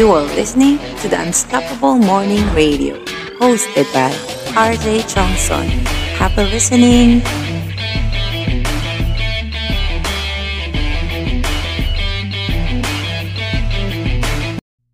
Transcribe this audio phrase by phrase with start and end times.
[0.00, 2.96] You are listening to the Unstoppable Morning Radio,
[3.36, 4.08] hosted by
[4.56, 5.68] RJ Chongson.
[6.16, 7.20] Happy listening.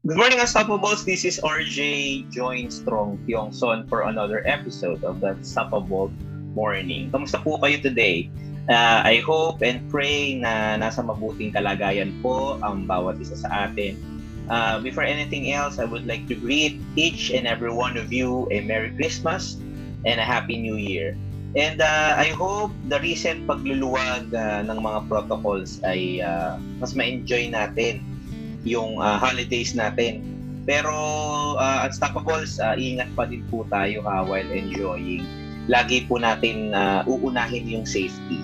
[0.02, 1.06] Good morning, Unstoppables.
[1.06, 6.10] This is RJ Join Strong Pyongson for another episode of the Unstoppable
[6.58, 7.14] Morning.
[7.14, 8.26] Kamusta po kayo today?
[8.66, 14.15] Uh, I hope and pray na nasa mabuting kalagayan po ang bawat isa sa atin.
[14.46, 18.46] Uh, before anything else, I would like to greet each and every one of you
[18.54, 19.58] a Merry Christmas
[20.06, 21.18] and a Happy New Year.
[21.56, 27.48] And uh, I hope the recent pagluluwag uh, ng mga protocols ay uh, mas ma-enjoy
[27.50, 28.04] natin
[28.62, 30.22] yung uh, holidays natin.
[30.68, 30.94] Pero
[31.56, 35.24] uh, Unstoppables, uh, ingat pa din po tayo ha, while enjoying.
[35.66, 38.42] Lagi po natin uh, uunahin yung safety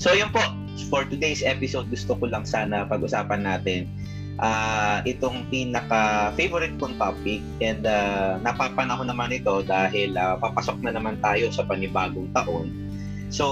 [0.00, 0.40] So yun po,
[0.88, 3.84] for today's episode, gusto ko lang sana pag-usapan natin
[4.40, 11.20] uh, itong pinaka-favorite kong topic and uh, napapanahon naman ito dahil uh, papasok na naman
[11.20, 12.72] tayo sa panibagong taon.
[13.30, 13.46] So,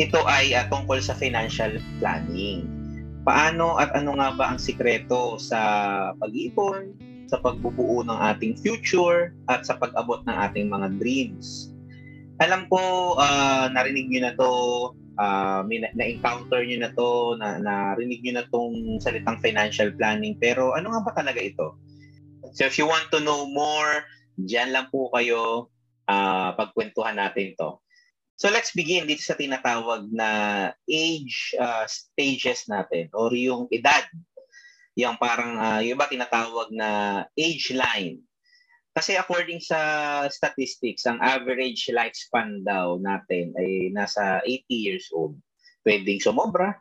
[0.00, 2.66] ito ay uh, tungkol sa financial planning.
[3.22, 5.60] Paano at ano nga ba ang sikreto sa
[6.18, 6.94] pag-ipon,
[7.26, 11.76] sa pagbubuo ng ating future, at sa pag-abot ng ating mga dreams?
[12.40, 14.50] alam ko uh, narinig niyo na to
[15.16, 20.36] uh, may na- na-encounter niyo na to na narinig niyo na tong salitang financial planning.
[20.40, 21.76] Pero ano nga ba talaga ito?
[22.56, 24.04] So if you want to know more
[24.36, 25.72] diyan lang po kayo
[26.08, 27.80] uh, pagkwentuhan natin to.
[28.36, 30.28] So let's begin dito sa tinatawag na
[30.84, 34.04] age uh, stages natin or yung edad.
[34.96, 38.20] Yung parang uh, yung ba tinatawag na age line
[38.96, 39.76] kasi according sa
[40.32, 45.36] statistics, ang average lifespan daw natin ay nasa 80 years old.
[45.84, 46.80] Pwedeng sumobra,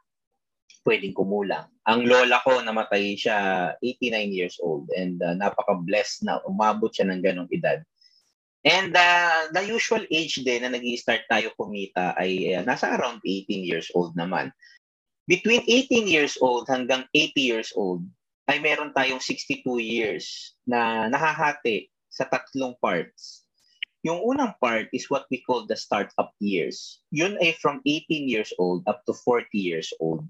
[0.88, 1.68] pwedeng kumulang.
[1.84, 3.38] Ang lola ko namatay siya
[3.84, 7.84] 89 years old and uh, napaka-blessed na umabot siya ng ganong edad.
[8.64, 13.20] And uh, the usual age din na nag start tayo kumita ay uh, nasa around
[13.28, 14.56] 18 years old naman.
[15.28, 18.08] Between 18 years old hanggang 80 years old
[18.48, 23.44] ay meron tayong 62 years na nahahati sa tatlong parts.
[24.08, 27.04] Yung unang part is what we call the startup years.
[27.12, 30.24] Yun ay from 18 years old up to 40 years old.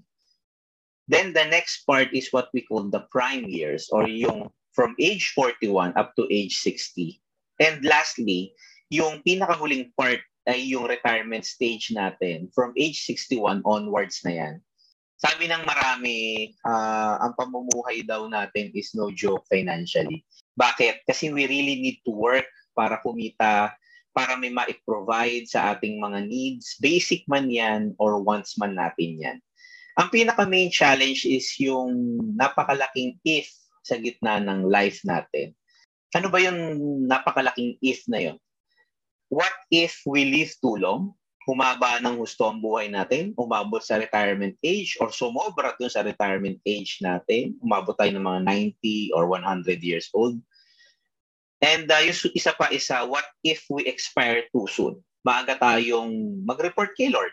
[1.06, 5.30] Then the next part is what we call the prime years or yung from age
[5.38, 7.22] 41 up to age 60.
[7.62, 8.52] And lastly,
[8.90, 10.20] yung pinakahuling part
[10.50, 14.56] ay yung retirement stage natin from age 61 onwards na yan.
[15.16, 20.28] Sabi ng marami, uh, ang pamumuhay daw natin is no joke financially.
[20.60, 21.08] Bakit?
[21.08, 22.44] Kasi we really need to work
[22.76, 23.72] para kumita,
[24.12, 26.76] para may ma-provide sa ating mga needs.
[26.80, 29.38] Basic man yan or wants man natin yan.
[29.96, 33.48] Ang pinaka-main challenge is yung napakalaking if
[33.80, 35.56] sa gitna ng life natin.
[36.12, 36.60] Ano ba yung
[37.08, 38.36] napakalaking if na yun?
[39.32, 41.16] What if we live too long?
[41.46, 46.58] Humaba ng gusto ang buhay natin, umabot sa retirement age or sumobra dun sa retirement
[46.66, 48.40] age natin, umabot tayo ng mga
[48.82, 50.34] 90 or 100 years old.
[51.62, 54.98] And uh, yung isa pa isa, what if we expire too soon?
[55.22, 57.30] Maaga tayong mag-report kay Lord.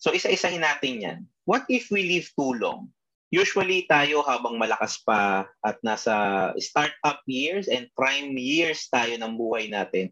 [0.00, 1.18] So isa-isahin natin yan.
[1.44, 2.88] What if we live too long?
[3.28, 9.68] Usually tayo habang malakas pa at nasa startup years and prime years tayo ng buhay
[9.68, 10.08] natin,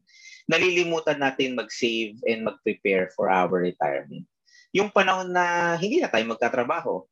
[0.47, 4.23] nalilimutan natin mag-save and mag-prepare for our retirement.
[4.71, 7.03] Yung panahon na hindi na tayo magtatrabaho,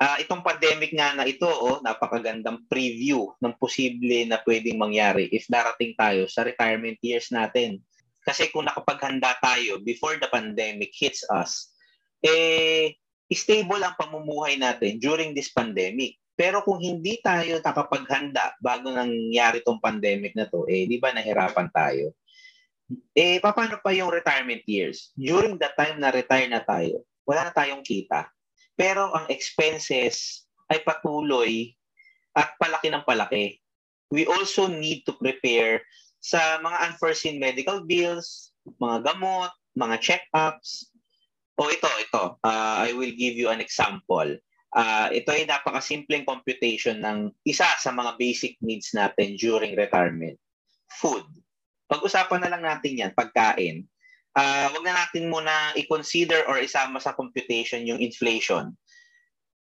[0.00, 5.44] uh, itong pandemic nga na ito, oh, napakagandang preview ng posible na pwedeng mangyari if
[5.50, 7.82] darating tayo sa retirement years natin.
[8.24, 11.72] Kasi kung nakapaghanda tayo before the pandemic hits us,
[12.20, 12.96] eh,
[13.28, 16.16] stable ang pamumuhay natin during this pandemic.
[16.38, 21.66] Pero kung hindi tayo nakapaghanda bago nangyari tong pandemic na to, eh, di ba nahirapan
[21.74, 22.14] tayo?
[23.12, 25.12] Eh, paano pa yung retirement years?
[25.12, 28.28] During the time na retire na tayo, wala na tayong kita.
[28.78, 31.76] Pero ang expenses ay patuloy
[32.32, 33.60] at palaki ng palaki.
[34.08, 35.84] We also need to prepare
[36.24, 40.88] sa mga unforeseen medical bills, mga gamot, mga check-ups.
[41.58, 42.24] O ito, ito.
[42.40, 44.38] Uh, I will give you an example.
[44.72, 50.38] Uh, ito ay napakasimpleng computation ng isa sa mga basic needs natin during retirement.
[50.88, 51.26] Food
[51.88, 53.88] pag-usapan na lang natin yan, pagkain.
[54.36, 58.70] Uh, wag na natin muna i-consider or isama sa computation yung inflation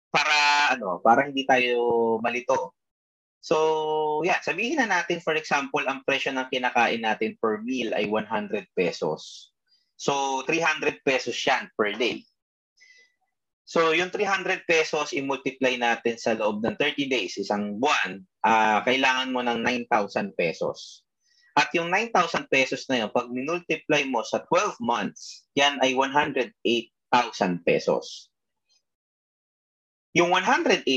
[0.08, 0.36] para
[0.72, 2.72] ano, para hindi tayo malito.
[3.42, 8.06] So, yeah, sabihin na natin for example, ang presyo ng kinakain natin per meal ay
[8.06, 9.50] 100 pesos.
[9.98, 12.22] So, 300 pesos yan per day.
[13.66, 19.32] So, yung 300 pesos, i-multiply natin sa loob ng 30 days, isang buwan, uh, kailangan
[19.32, 21.06] mo ng 9,000 pesos.
[21.52, 26.56] At yung 9,000 pesos na yun, pag minultiply mo sa 12 months, yan ay 108,000
[27.60, 28.32] pesos.
[30.16, 30.88] Yung 108,000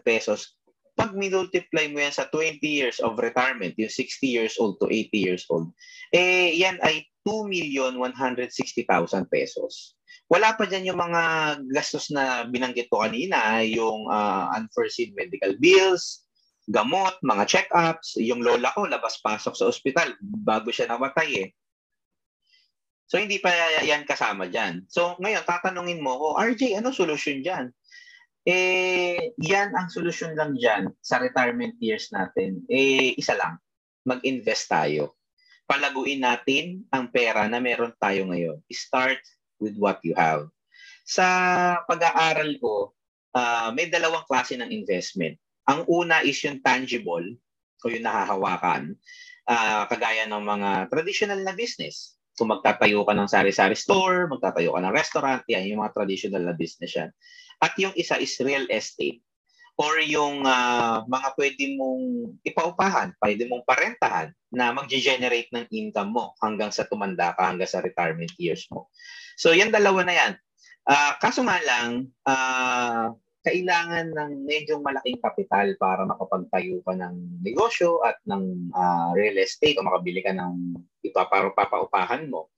[0.00, 0.56] pesos,
[0.98, 5.14] pag minultiply mo yan sa 20 years of retirement, yung 60 years old to 80
[5.14, 5.70] years old,
[6.10, 8.48] eh yan ay 2,160,000
[9.28, 9.94] pesos.
[10.28, 11.22] Wala pa dyan yung mga
[11.72, 16.27] gastos na binanggit ko kanina, yung uh, unforeseen medical bills,
[16.68, 18.20] gamot, mga check-ups.
[18.20, 21.48] Yung lola ko, labas-pasok sa ospital bago siya namatay eh.
[23.08, 23.48] So, hindi pa
[23.80, 24.84] yan kasama dyan.
[24.84, 27.72] So, ngayon, tatanungin mo ko, RJ, ano solusyon dyan?
[28.44, 32.60] Eh, yan ang solusyon lang dyan sa retirement years natin.
[32.68, 33.56] Eh, isa lang,
[34.04, 35.16] mag-invest tayo.
[35.64, 38.60] Palaguin natin ang pera na meron tayo ngayon.
[38.68, 39.20] Start
[39.56, 40.48] with what you have.
[41.08, 41.24] Sa
[41.88, 42.92] pag-aaral ko,
[43.32, 45.40] uh, may dalawang klase ng investment.
[45.68, 47.36] Ang una is yung tangible
[47.84, 48.96] o yung nahahawakan,
[49.46, 52.16] uh, kagaya ng mga traditional na business.
[52.34, 56.54] Kung magtatayo ka ng sari-sari store, magtatayo ka ng restaurant, yan yung mga traditional na
[56.54, 57.10] business yan.
[57.58, 59.20] At yung isa is real estate
[59.78, 62.02] or yung uh, mga pwede mong
[62.42, 67.82] ipaupahan, pwede mong parentahan na mag-generate ng income mo hanggang sa tumanda ka, hanggang sa
[67.82, 68.90] retirement years mo.
[69.38, 70.32] So, yan dalawa na yan.
[70.82, 73.14] Uh, kaso nga lang, uh,
[73.48, 79.80] kailangan ng medyo malaking kapital para makapagtayo ka ng negosyo at ng uh, real estate
[79.80, 80.76] o makabili ka ng
[81.08, 81.56] ipaparo
[82.28, 82.52] mo.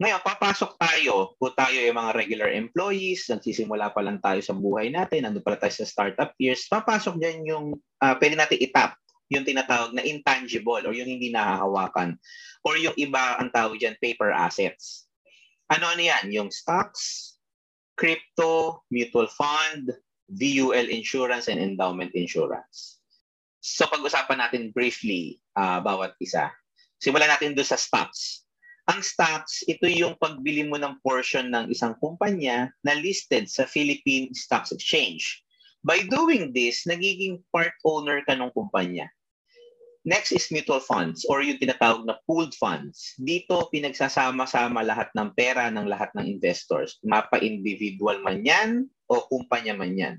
[0.00, 4.88] Ngayon, papasok tayo, kung tayo yung mga regular employees, nagsisimula pa lang tayo sa buhay
[4.88, 7.66] natin, nandun pala tayo sa startup years, papasok dyan yung,
[8.00, 8.96] uh, pwede natin itap
[9.30, 12.18] yung tinatawag na intangible or yung hindi nahahawakan
[12.66, 15.06] or yung iba ang tawag dyan, paper assets.
[15.70, 16.32] Ano-ano yan?
[16.34, 17.36] Yung stocks,
[18.00, 19.92] crypto, mutual fund,
[20.32, 23.04] VUL insurance, and endowment insurance.
[23.60, 26.48] So pag-usapan natin briefly uh, bawat isa.
[26.96, 28.48] Simulan natin doon sa stocks.
[28.88, 34.32] Ang stocks, ito yung pagbili mo ng portion ng isang kumpanya na listed sa Philippine
[34.32, 35.44] Stocks Exchange.
[35.84, 39.12] By doing this, nagiging part owner ka ng kumpanya.
[40.00, 43.12] Next is mutual funds or yung tinatawag na pooled funds.
[43.20, 46.96] Dito pinagsasama-sama lahat ng pera ng lahat ng investors.
[47.04, 50.16] Mapa-individual man yan o kumpanya man yan.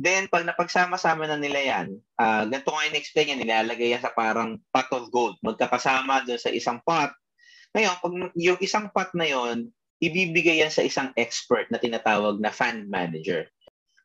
[0.00, 1.86] Then, pag napagsama-sama na nila yan,
[2.16, 5.36] uh, ganito nga in-explain yan, nilalagay yan sa parang pot of gold.
[5.44, 7.12] Magkakasama doon sa isang pot.
[7.76, 9.68] Ngayon, pag yung isang pot na yon,
[10.00, 13.44] ibibigay yan sa isang expert na tinatawag na fund manager.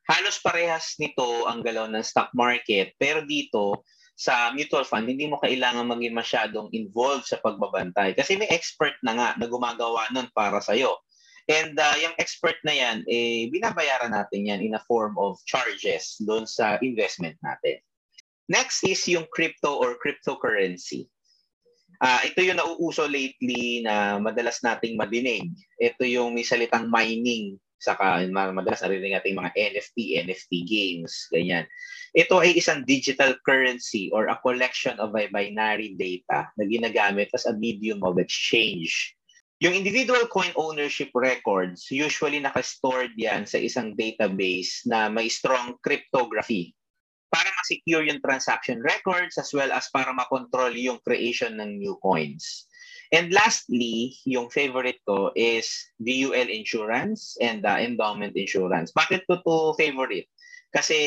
[0.04, 3.82] Halos parehas nito ang galaw ng stock market, pero dito,
[4.16, 8.16] sa mutual fund, hindi mo kailangan maging masyadong involved sa pagbabantay.
[8.16, 10.96] Kasi may expert na nga na gumagawa nun para sa'yo.
[11.46, 16.16] And uh, yung expert na yan, eh, binabayaran natin yan in a form of charges
[16.24, 17.78] doon sa investment natin.
[18.48, 21.12] Next is yung crypto or cryptocurrency.
[22.00, 25.52] Uh, ito yung nauuso lately na madalas nating madinig.
[25.76, 31.68] Ito yung may salitang mining Saka madalas narinig natin mga NFT, NFT games, ganyan.
[32.16, 37.52] Ito ay isang digital currency or a collection of binary data na ginagamit as a
[37.52, 39.12] medium of exchange.
[39.60, 46.76] Yung individual coin ownership records, usually naka-stored yan sa isang database na may strong cryptography
[47.32, 52.68] para ma-secure yung transaction records as well as para makontrol yung creation ng new coins.
[53.14, 55.70] And lastly, yung favorite ko is
[56.02, 58.90] VUL insurance and uh, endowment insurance.
[58.90, 60.26] Bakit ko to favorite?
[60.74, 60.98] Kasi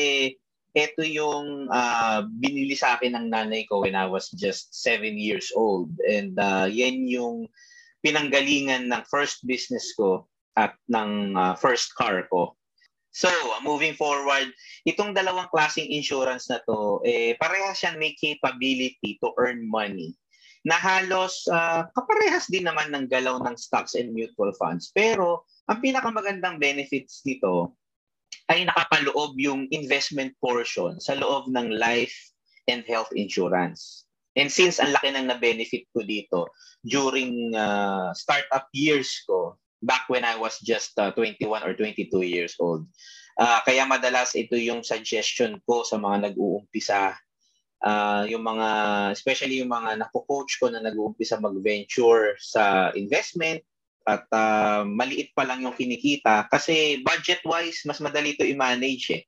[0.72, 5.52] ito yung uh, binili sa akin ng nanay ko when I was just 7 years
[5.52, 5.92] old.
[6.08, 7.50] And uh, yan yung
[8.00, 10.24] pinanggalingan ng first business ko
[10.56, 12.56] at ng uh, first car ko.
[13.10, 13.26] So,
[13.66, 14.54] moving forward,
[14.86, 20.14] itong dalawang klaseng insurance na to, eh, parehas yan may capability to earn money
[20.66, 24.92] na halos uh, kaparehas din naman ng galaw ng stocks and mutual funds.
[24.92, 27.76] Pero ang pinakamagandang benefits nito
[28.52, 32.14] ay nakapaloob yung investment portion sa loob ng life
[32.68, 34.04] and health insurance.
[34.38, 36.52] And since ang laki ng na-benefit ko dito
[36.86, 42.54] during uh, startup years ko, back when I was just uh, 21 or 22 years
[42.60, 42.86] old,
[43.40, 47.16] uh, kaya madalas ito yung suggestion ko sa mga nag-uumpisa
[47.84, 48.68] uh, yung mga,
[49.12, 53.64] especially yung mga napo-coach ko na nag-uumpisa mag-venture sa investment
[54.08, 59.22] at uh, maliit pa lang yung kinikita kasi budget-wise, mas madali to i-manage eh.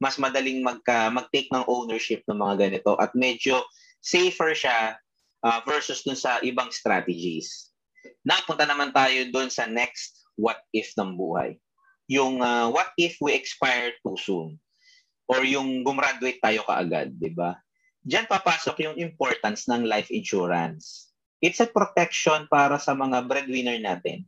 [0.00, 3.60] Mas madaling magka, mag-take ng ownership ng mga ganito at medyo
[4.00, 4.96] safer siya
[5.44, 7.70] uh, versus dun sa ibang strategies.
[8.24, 11.60] Napunta naman tayo dun sa next what if ng buhay.
[12.08, 14.56] Yung uh, what if we expire too soon?
[15.30, 17.54] Or yung gumraduate tayo kaagad, di ba?
[18.00, 21.12] Diyan papasok yung importance ng life insurance.
[21.40, 24.24] It's a protection para sa mga breadwinner natin.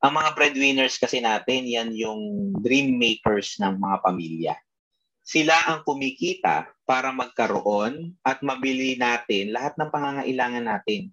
[0.00, 4.54] Ang mga breadwinners kasi natin, yan yung dream makers ng mga pamilya.
[5.20, 11.12] Sila ang kumikita para magkaroon at mabili natin lahat ng pangangailangan natin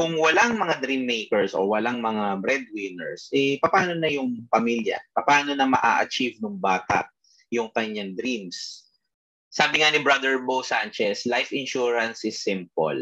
[0.00, 4.96] kung walang mga dream makers o walang mga breadwinners, eh, paano na yung pamilya?
[5.12, 7.04] Paano na maa-achieve ng bata
[7.52, 8.88] yung kanyang dreams?
[9.50, 12.94] Sabi nga ni Brother Bo Sanchez, life insurance is simple.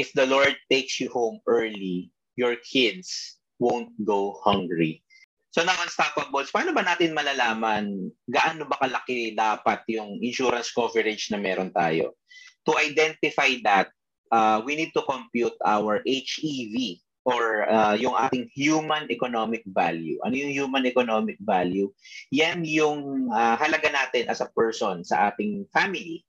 [0.00, 2.08] If the Lord takes you home early,
[2.40, 5.04] your kids won't go hungry.
[5.52, 11.36] So now, unstoppables, paano ba natin malalaman gaano ba kalaki dapat yung insurance coverage na
[11.36, 12.16] meron tayo?
[12.64, 13.92] To identify that,
[14.32, 20.16] uh, we need to compute our HEV or uh, yung ating human economic value.
[20.24, 21.92] Ano yung human economic value?
[22.32, 26.24] Yan yung uh, halaga natin as a person sa ating family.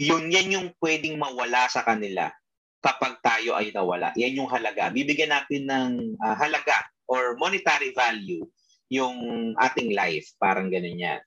[0.00, 2.32] Yun yan yung pwedeng mawala sa kanila
[2.80, 4.12] kapag tayo ay nawala.
[4.16, 4.88] Yan yung halaga.
[4.92, 8.44] Bibigyan natin ng uh, halaga or monetary value
[8.88, 9.16] yung
[9.56, 10.32] ating life.
[10.40, 11.20] Parang ganun yan.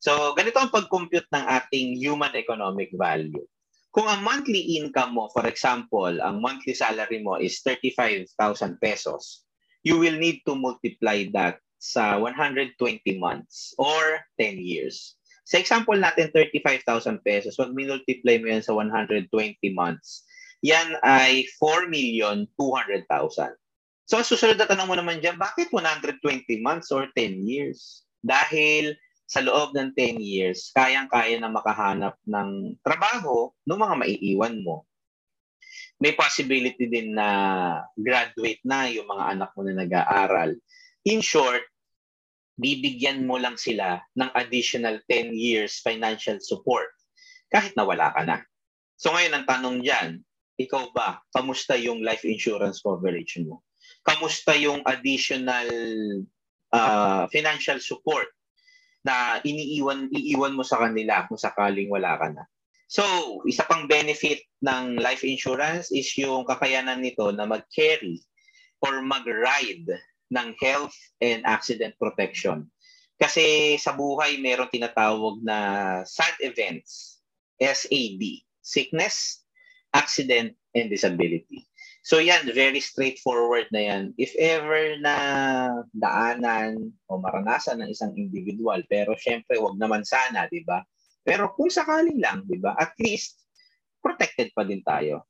[0.00, 3.44] So, ganito ang pag-compute ng ating human economic value.
[3.90, 9.42] Kung ang monthly income mo, for example, ang monthly salary mo is 35,000 pesos,
[9.82, 12.78] you will need to multiply that sa 120
[13.18, 15.18] months or 10 years.
[15.42, 19.26] Sa example natin, 35,000 pesos, pag minultiply mo yan sa 120
[19.74, 20.22] months,
[20.62, 22.54] yan ay 4,200,000.
[24.06, 26.22] So, susunod na tanong mo naman dyan, bakit 120
[26.62, 28.06] months or 10 years?
[28.22, 28.94] Dahil
[29.30, 34.82] sa loob ng 10 years, kayang-kaya na makahanap ng trabaho ng mga maiiwan mo.
[36.02, 37.28] May possibility din na
[37.94, 40.58] graduate na yung mga anak mo na nag-aaral.
[41.06, 41.62] In short,
[42.58, 46.90] bibigyan mo lang sila ng additional 10 years financial support
[47.54, 48.42] kahit na wala ka na.
[48.98, 50.10] So ngayon ang tanong diyan,
[50.58, 53.62] ikaw ba, kamusta yung life insurance coverage mo?
[54.02, 55.70] Kamusta yung additional
[56.74, 58.26] uh, financial support
[59.06, 62.44] na iniiwan iiwan mo sa kanila kung sakaling wala ka na.
[62.90, 63.04] So,
[63.46, 68.18] isa pang benefit ng life insurance is yung kakayanan nito na mag-carry
[68.82, 69.86] or mag-ride
[70.34, 72.66] ng health and accident protection.
[73.14, 75.56] Kasi sa buhay meron tinatawag na
[76.02, 77.22] sad events,
[77.62, 79.46] SAD, sickness,
[79.94, 81.69] accident, and disability.
[82.00, 84.02] So yan, very straightforward na yan.
[84.16, 85.16] If ever na
[85.92, 90.80] daanan o maranasan ng isang individual, pero syempre wag naman sana, di ba?
[91.20, 92.72] Pero kung sakaling lang, di ba?
[92.80, 93.44] At least,
[94.00, 95.28] protected pa din tayo.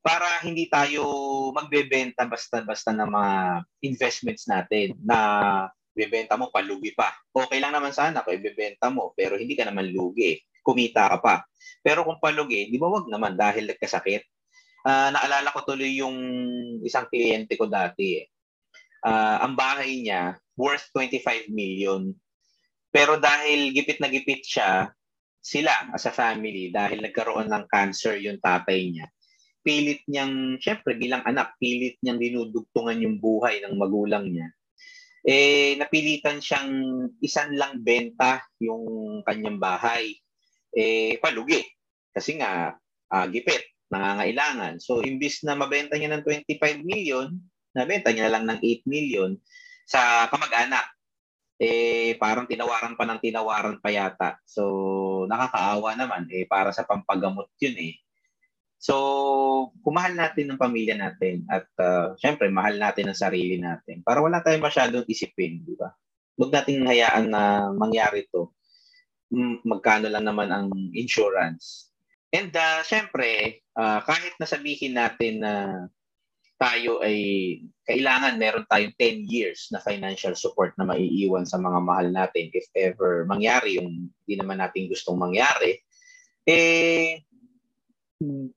[0.00, 1.04] Para hindi tayo
[1.52, 3.34] magbebenta basta-basta ng mga
[3.84, 5.18] investments natin na
[5.92, 7.12] bebenta mo palugi pa.
[7.34, 10.40] Okay lang naman sana kung ibebenta mo, pero hindi ka naman lugi.
[10.64, 11.34] Kumita ka pa.
[11.84, 14.24] Pero kung palugi, di ba wag naman dahil nagkasakit,
[14.84, 16.18] uh, naalala ko tuloy yung
[16.84, 18.22] isang kliyente ko dati.
[19.02, 22.10] Uh, ang bahay niya worth 25 million.
[22.90, 24.90] Pero dahil gipit na gipit siya,
[25.38, 29.06] sila as a family, dahil nagkaroon ng cancer yung tatay niya,
[29.62, 34.48] pilit niyang, syempre bilang anak, pilit niyang dinudugtungan yung buhay ng magulang niya.
[35.28, 36.70] Eh, napilitan siyang
[37.20, 40.16] isan lang benta yung kanyang bahay.
[40.72, 41.60] Eh, palugi.
[42.08, 42.72] Kasi nga,
[43.12, 44.80] uh, gipit nangangailangan.
[44.80, 47.32] So, imbis na mabenta niya ng 25 million,
[47.72, 49.36] nabenta niya lang ng 8 million
[49.88, 50.86] sa kamag-anak.
[51.58, 54.30] Eh, parang tinawaran pa ng tinawaran pa yata.
[54.46, 56.30] So, nakakaawa naman.
[56.30, 57.94] Eh, para sa pampagamot yun eh.
[58.78, 58.94] So,
[59.82, 64.38] kumahal natin ng pamilya natin at uh, syempre, mahal natin ang sarili natin para wala
[64.38, 65.90] tayong masyadong isipin, di ba?
[66.38, 68.54] Huwag nating hayaan na mangyari to.
[69.66, 71.87] Magkano lang naman ang insurance
[72.28, 75.54] And uh, syempre, uh, kahit nasabihin natin na
[76.58, 77.16] tayo ay
[77.86, 82.66] kailangan meron tayong 10 years na financial support na maiiwan sa mga mahal natin if
[82.74, 85.78] ever mangyari yung hindi naman natin gustong mangyari,
[86.44, 87.22] eh,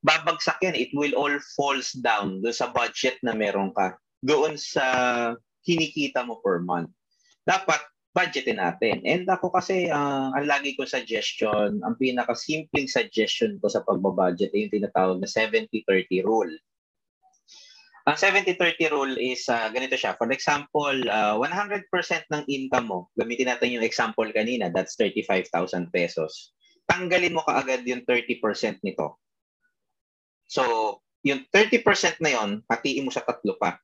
[0.01, 0.73] babagsak yan.
[0.73, 3.95] It will all falls down doon sa budget na meron ka.
[4.25, 4.85] Doon sa
[5.61, 6.89] kinikita mo per month.
[7.45, 8.99] Dapat budgetin natin.
[9.07, 14.67] And ako kasi, uh, ang lagi ko suggestion, ang pinaka-simpleng suggestion ko sa pagbabudget ay
[14.67, 16.51] yung tinatawag na 70-30 rule.
[18.09, 20.17] Ang 70-30 rule is uh, ganito siya.
[20.17, 21.87] For example, uh, 100%
[22.33, 26.51] ng income mo, gamitin natin yung example kanina, that's 35,000 pesos.
[26.89, 29.21] Tanggalin mo kaagad yung 30% nito.
[30.51, 33.77] So, yung 30% na yon, hatiin mo sa tatlo pa.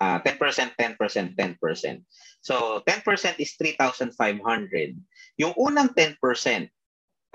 [0.00, 2.00] Uh, 10%, 10%, 10%.
[2.40, 4.96] So, 10% is 3,500.
[5.36, 6.16] Yung unang 10%,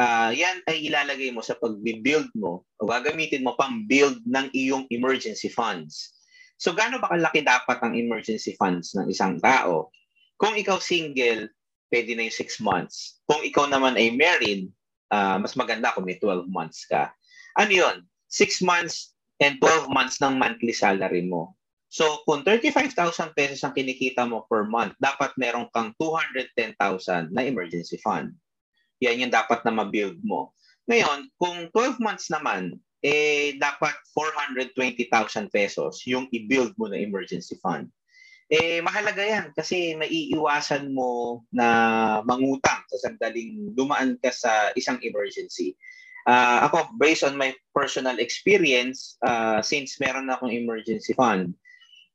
[0.02, 4.90] uh, yan ay ilalagay mo sa pag-build mo o gagamitin mo pang build ng iyong
[4.90, 6.18] emergency funds.
[6.58, 9.94] So, gaano ba kalaki dapat ang emergency funds ng isang tao?
[10.42, 11.52] Kung ikaw single,
[11.92, 13.22] pwede na yung 6 months.
[13.30, 14.72] Kung ikaw naman ay married,
[15.14, 17.12] uh, mas maganda kung may 12 months ka.
[17.60, 17.96] Ano yun?
[18.32, 21.56] 6 months and 12 months ng monthly salary mo.
[21.90, 28.02] So, kung 35,000 pesos ang kinikita mo per month, dapat meron kang 210,000 na emergency
[28.02, 28.36] fund.
[29.00, 30.52] Yan yung dapat na ma-build mo.
[30.90, 37.90] Ngayon, kung 12 months naman, eh, dapat 420,000 pesos yung i-build mo na emergency fund.
[38.46, 41.66] Eh, mahalaga yan kasi maiiwasan mo na
[42.22, 45.74] mangutang sa sandaling dumaan ka sa isang emergency.
[46.26, 51.54] Uh, ako, based on my personal experience, uh, since meron akong emergency fund,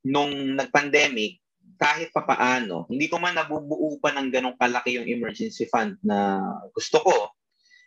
[0.02, 1.38] nung nag-pandemic,
[1.80, 6.42] kahit papaano, hindi ko man nabubuo pa ng ganong kalaki yung emergency fund na
[6.76, 7.16] gusto ko,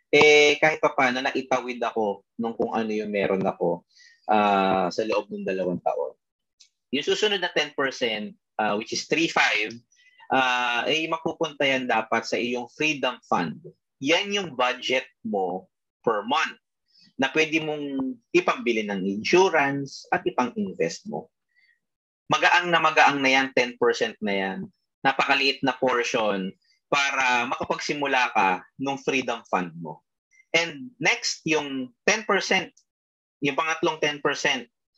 [0.09, 3.85] eh kahit papaano naitawid ako nung kung ano yung meron ako
[4.31, 6.17] uh, sa loob ng dalawang taon.
[6.93, 7.73] Yung susunod na 10%,
[8.61, 9.77] uh, which is 3.5,
[10.33, 13.61] uh, ay mapupunta yan dapat sa iyong freedom fund.
[14.01, 15.69] Yan yung budget mo
[16.03, 16.59] per month
[17.17, 21.33] na pwede mong ipambili ng insurance at ipang-invest mo
[22.33, 23.77] magaang na magaang na yan, 10%
[24.25, 24.59] na yan.
[25.03, 26.49] Napakaliit na portion
[26.89, 30.01] para makapagsimula ka nung freedom fund mo.
[30.53, 32.25] And next, yung 10%,
[33.45, 34.21] yung pangatlong 10%,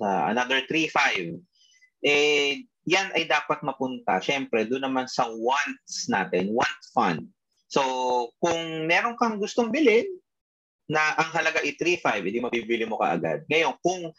[0.03, 1.39] uh, another 3.5,
[2.03, 4.19] eh, yan ay dapat mapunta.
[4.21, 7.25] Siyempre, doon naman sa wants natin, want fund.
[7.71, 7.81] So,
[8.37, 10.05] kung meron kang gustong bilhin,
[10.85, 13.45] na ang halaga ay 3.5, hindi mabibili mo kaagad.
[13.49, 14.13] Ngayon, kung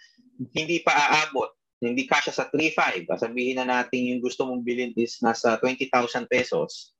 [0.53, 5.21] hindi pa aabot hindi kasya sa 3.5, sabihin na natin yung gusto mong bilhin is
[5.21, 6.97] nasa 20,000 pesos,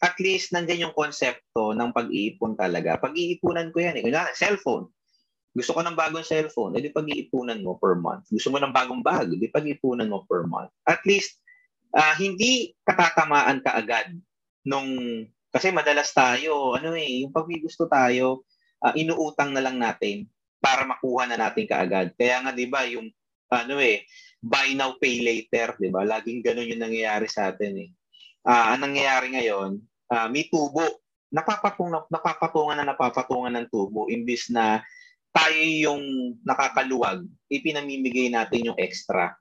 [0.00, 2.96] at least nandiyan yung konsepto ng pag-iipon talaga.
[2.96, 4.00] Pag-iipunan ko yan.
[4.00, 4.02] Eh.
[4.06, 4.88] Kunyari, cellphone.
[5.50, 8.30] Gusto ko ng bagong cellphone, edi pag-iipunan mo per month.
[8.30, 10.70] Gusto mo ng bagong bag, edi pag-iipunan mo per month.
[10.86, 11.42] At least,
[11.92, 14.14] uh, hindi katatamaan ka agad
[14.62, 14.88] nung,
[15.50, 18.46] kasi madalas tayo, ano eh, yung pag gusto tayo,
[18.84, 20.26] uh, inuutang na lang natin
[20.60, 22.12] para makuha na natin kaagad.
[22.16, 23.08] Kaya nga 'di ba yung
[23.50, 24.06] ano eh,
[24.40, 26.04] buy now pay later, 'di ba?
[26.04, 27.90] Laging ganoon yung nangyayari sa atin eh.
[28.44, 29.70] Ah, uh, ang nangyayari ngayon,
[30.12, 31.04] uh, may tubo.
[31.30, 34.82] Napapatung napapatungan na napapatungan ng tubo imbis na
[35.30, 39.38] tayo yung nakakaluwag, ipinamimigay natin yung extra.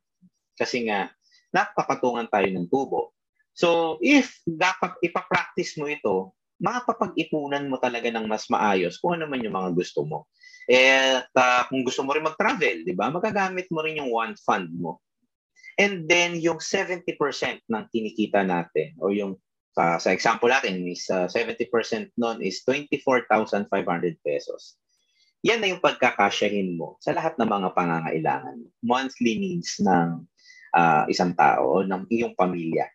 [0.54, 1.10] Kasi nga,
[1.50, 3.14] napapatungan tayo ng tubo.
[3.58, 9.40] So, if dapat ipapractice mo ito, makapapag-ipunan mo talaga ng mas maayos kung ano man
[9.40, 10.28] yung mga gusto mo.
[10.70, 13.10] Eh, uh, kung gusto mo rin mag-travel, di ba?
[13.10, 15.02] Magagamit mo rin yung one fund mo.
[15.80, 17.08] And then, yung 70%
[17.66, 19.40] ng kinikita natin, o yung,
[19.80, 23.66] uh, sa example natin, is uh, 70% nun is 24,500
[24.20, 24.76] pesos.
[25.48, 30.28] Yan na yung pagkakasyahin mo sa lahat ng mga pangangailangan, monthly needs ng
[30.76, 32.92] uh, isang tao ng iyong pamilya.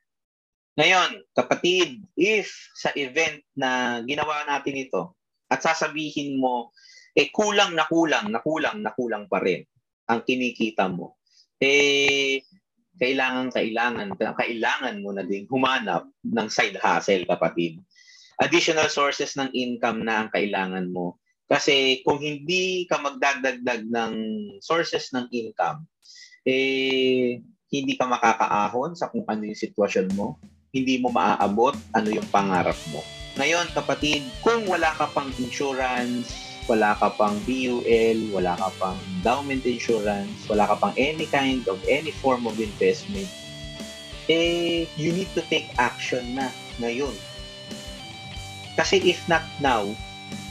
[0.75, 5.15] Ngayon, kapatid, if sa event na ginawa natin ito
[5.47, 6.75] at sasabihin mo
[7.15, 9.63] eh kulang na kulang, na kulang, na kulang pa rin
[10.11, 11.15] ang kinikita mo,
[11.63, 12.43] eh
[12.99, 17.79] kailangan, kailangan, kailangan mo na ding humanap ng side hustle, kapatid.
[18.43, 21.23] Additional sources ng income na ang kailangan mo.
[21.47, 24.13] Kasi kung hindi ka magdadagdag ng
[24.59, 25.87] sources ng income,
[26.47, 27.39] eh,
[27.71, 30.39] hindi ka makakaahon sa kung ano yung sitwasyon mo,
[30.75, 33.01] hindi mo maaabot ano yung pangarap mo.
[33.39, 36.35] Ngayon, kapatid, kung wala ka pang insurance,
[36.67, 41.79] wala ka pang BUL, wala ka pang endowment insurance, wala ka pang any kind of
[41.87, 43.31] any form of investment,
[44.27, 46.51] eh, you need to take action na
[46.83, 47.15] ngayon.
[48.75, 49.87] Kasi if not now,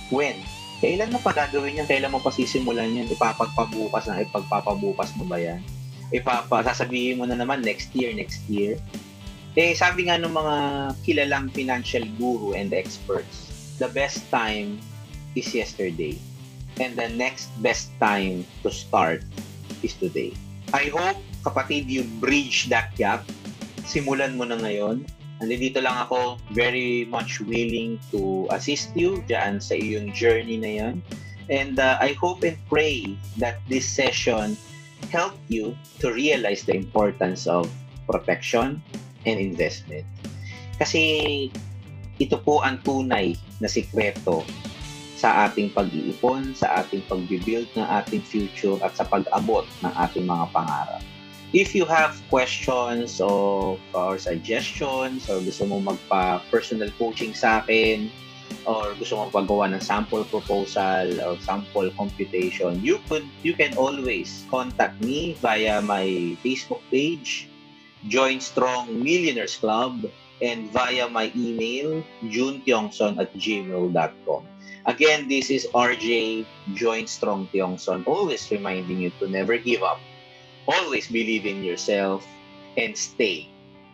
[0.07, 0.39] when?
[0.83, 1.87] Kailan mo pa gagawin yan?
[1.87, 3.07] Kailan mo pa sisimulan yan?
[3.07, 5.63] Ipapagpabukas na, ipagpapabukas mo ba yan?
[6.11, 8.77] Ipapa, sasabihin mo na naman next year, next year.
[9.53, 10.57] Eh, sabi nga ng mga
[11.05, 14.81] kilalang financial guru and experts, the best time
[15.37, 16.17] is yesterday.
[16.81, 19.21] And the next best time to start
[19.85, 20.33] is today.
[20.73, 23.29] I hope, kapatid, you bridge that gap.
[23.85, 25.05] Simulan mo na ngayon.
[25.37, 30.95] Nandito lang ako very much willing to assist you dyan sa iyong journey na yan.
[31.53, 34.57] And uh, I hope and pray that this session
[35.13, 37.69] help you to realize the importance of
[38.09, 38.81] protection
[39.25, 40.05] and investment.
[40.77, 41.47] Kasi
[42.21, 43.33] ito po ang tunay
[43.63, 44.45] na sikreto
[45.17, 50.45] sa ating pag-iipon, sa ating pag-build ng ating future at sa pag-abot ng ating mga
[50.51, 51.03] pangarap.
[51.53, 58.09] if you have questions or, or suggestions or gusto mo magpa-personal coaching sa akin
[58.65, 64.49] or gusto mo paggawa ng sample proposal or sample computation, you could you can always
[64.49, 67.52] contact me via my Facebook page,
[68.07, 70.05] Join Strong Millionaires Club,
[70.41, 74.43] and via my email, junetiongson at gmail.com.
[74.85, 79.99] Again, this is RJ Join Strong Tiongson, always reminding you to never give up,
[80.67, 82.27] always believe in yourself,
[82.75, 83.47] and stay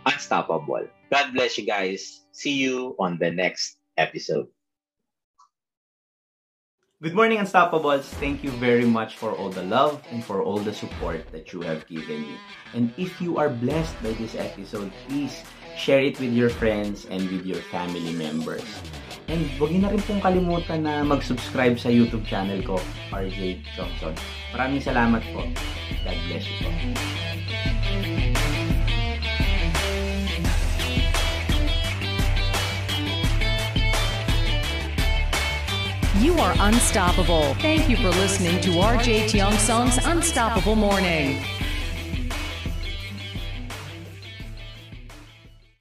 [0.05, 0.87] unstoppable.
[1.11, 2.25] God bless you guys.
[2.31, 4.47] See you on the next episode.
[6.99, 8.03] Good morning, Unstoppables.
[8.19, 11.63] Thank you very much for all the love and for all the support that you
[11.63, 12.35] have given me.
[12.75, 15.47] And if you are blessed by this episode, please
[15.79, 18.67] share it with your friends and with your family members.
[19.31, 22.83] And huwag niyo na rin pong kalimutan na mag-subscribe sa YouTube channel ko,
[23.15, 24.11] RJ Johnson.
[24.51, 25.47] Maraming salamat po.
[26.03, 26.67] God bless you po.
[36.39, 37.53] Are unstoppable.
[37.55, 41.37] Thank you for listening to RJ Tiong Song's Unstoppable Morning.